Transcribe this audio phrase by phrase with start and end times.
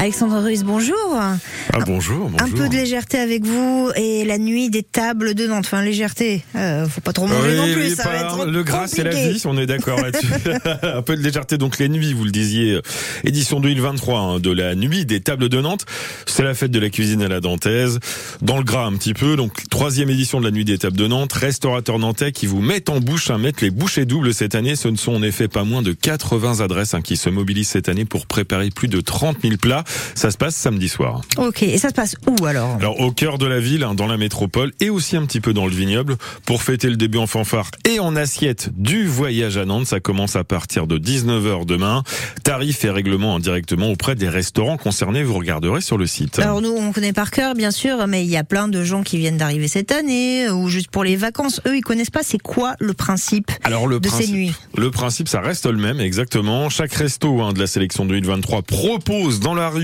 [0.00, 0.96] Alexandre Ruiz, bonjour.
[1.14, 1.36] Ah
[1.84, 2.40] bonjour, bonjour.
[2.40, 5.66] Un peu de légèreté avec vous et la nuit des tables de Nantes.
[5.66, 7.82] Enfin, légèreté, euh, faut pas trop manger Oui, non plus.
[7.82, 10.26] oui, ça pas- va être le gras c'est la vie, on est d'accord là-dessus.
[10.82, 12.82] un peu de légèreté donc les nuits, vous le disiez, euh,
[13.24, 15.84] édition 2023 hein, de la nuit des tables de Nantes.
[16.24, 17.98] C'est la fête de la cuisine à la dantaise,
[18.40, 19.36] dans le gras un petit peu.
[19.36, 22.88] Donc troisième édition de la nuit des tables de Nantes, restaurateur nantais qui vous mettent
[22.88, 24.76] en bouche, hein, mettent les bouchées doubles cette année.
[24.76, 27.90] Ce ne sont en effet pas moins de 80 adresses hein, qui se mobilisent cette
[27.90, 29.84] année pour préparer plus de 30 000 plats.
[30.14, 31.20] Ça se passe samedi soir.
[31.36, 32.76] Ok, et ça se passe où alors?
[32.76, 35.52] Alors au cœur de la ville, hein, dans la métropole et aussi un petit peu
[35.52, 39.64] dans le vignoble, pour fêter le début en fanfare et en assiette du voyage à
[39.64, 42.02] Nantes, ça commence à partir de 19h demain.
[42.44, 46.38] Tarifs et règlements directement auprès des restaurants concernés, vous regarderez sur le site.
[46.38, 49.02] Alors nous, on connaît par cœur, bien sûr, mais il y a plein de gens
[49.02, 51.60] qui viennent d'arriver cette année ou juste pour les vacances.
[51.66, 52.22] Eux, ils connaissent pas.
[52.22, 54.54] C'est quoi le principe Alors le de ces principe, nuits?
[54.76, 56.68] le principe, ça reste le même, exactement.
[56.68, 59.79] Chaque resto hein, de la sélection 2023 propose dans la rue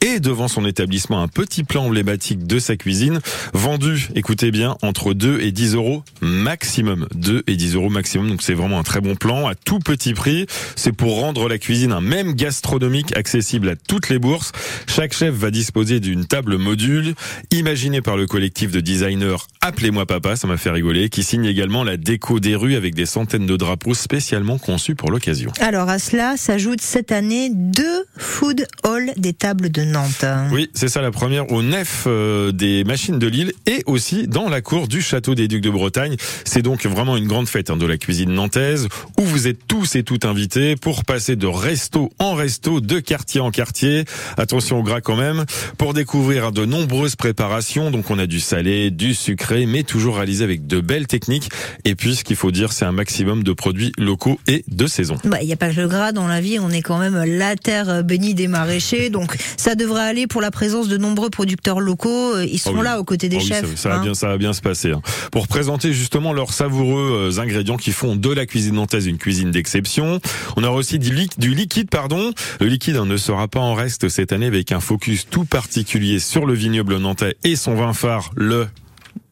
[0.00, 3.20] et devant son établissement un petit plan emblématique de sa cuisine,
[3.52, 7.06] vendu, écoutez bien, entre 2 et 10 euros maximum.
[7.14, 10.14] 2 et 10 euros maximum, donc c'est vraiment un très bon plan à tout petit
[10.14, 10.46] prix.
[10.76, 14.52] C'est pour rendre la cuisine un même gastronomique accessible à toutes les bourses.
[14.86, 17.14] Chaque chef va disposer d'une table module
[17.50, 21.84] imaginée par le collectif de designers Appelez-moi Papa, ça m'a fait rigoler, qui signe également
[21.84, 25.52] la déco des rues avec des centaines de drapeaux spécialement conçus pour l'occasion.
[25.60, 30.24] Alors à cela s'ajoutent cette année deux food halls des tables de Nantes.
[30.52, 34.48] Oui, c'est ça la première au nef euh, des machines de Lille et aussi dans
[34.48, 36.16] la cour du château des Ducs de Bretagne.
[36.44, 38.88] C'est donc vraiment une grande fête hein, de la cuisine nantaise
[39.18, 43.40] où vous êtes tous et toutes invités pour passer de resto en resto, de quartier
[43.40, 44.04] en quartier.
[44.36, 45.44] Attention au gras quand même
[45.78, 47.90] pour découvrir de nombreuses préparations.
[47.90, 51.50] Donc on a du salé, du sucré, mais toujours réalisé avec de belles techniques.
[51.84, 55.16] Et puis ce qu'il faut dire, c'est un maximum de produits locaux et de saison.
[55.24, 57.22] Bah, il n'y a pas que le gras dans la vie, on est quand même
[57.24, 59.21] la terre bénie des maraîchers, donc
[59.56, 62.38] ça devrait aller pour la présence de nombreux producteurs locaux.
[62.40, 62.84] Ils sont Ah oui.
[62.84, 63.70] là aux côtés des Ah chefs.
[63.70, 64.02] ça, ça va hein.
[64.02, 64.92] bien, ça va bien se passer.
[64.92, 65.02] hein.
[65.30, 69.50] Pour présenter justement leurs savoureux euh, ingrédients qui font de la cuisine nantaise une cuisine
[69.50, 70.20] d'exception.
[70.56, 71.12] On aura aussi du
[71.54, 72.32] liquide, pardon.
[72.60, 76.18] Le liquide hein, ne sera pas en reste cette année avec un focus tout particulier
[76.18, 78.66] sur le vignoble nantais et son vin phare, le,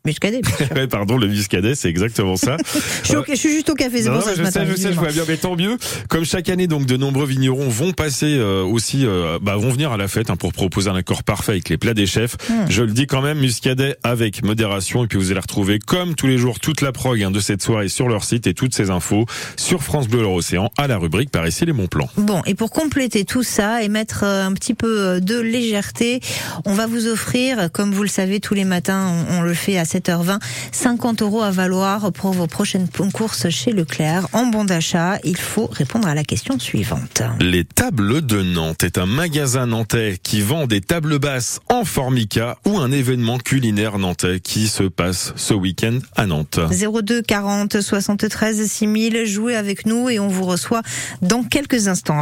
[0.07, 0.41] Muscadet.
[0.91, 2.57] pardon, le muscadet, c'est exactement ça.
[3.03, 4.93] je, suis au- je suis juste au café, c'est pour ça je sais, je sais,
[4.93, 5.77] je vois bien, mais tant mieux.
[6.09, 9.93] Comme chaque année, donc, de nombreux vignerons vont passer euh, aussi, euh, bah, vont venir
[9.93, 12.37] à la fête hein, pour proposer un accord parfait avec les plats des chefs.
[12.49, 12.71] Hmm.
[12.71, 16.27] Je le dis quand même, muscadet avec modération, et puis vous allez retrouver, comme tous
[16.27, 18.91] les jours, toute la prog hein, de cette soirée sur leur site et toutes ces
[18.91, 22.09] infos sur France Bleu Leur Océan à la rubrique par ici les bons plans.
[22.17, 26.21] Bon, et pour compléter tout ça et mettre euh, un petit peu euh, de légèreté,
[26.65, 29.77] on va vous offrir, comme vous le savez, tous les matins, on, on le fait
[29.79, 30.39] à 7h20,
[30.73, 34.29] 50 euros à valoir pour vos prochaines courses chez Leclerc.
[34.33, 37.23] En bon d'achat, il faut répondre à la question suivante.
[37.41, 42.59] Les Tables de Nantes est un magasin nantais qui vend des tables basses en formica
[42.67, 46.61] ou un événement culinaire nantais qui se passe ce week-end à Nantes.
[46.71, 50.83] 02 40 73 6000, jouez avec nous et on vous reçoit
[51.23, 52.19] dans quelques instants.